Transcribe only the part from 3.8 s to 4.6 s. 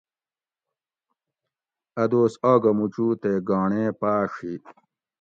پاڛ ہی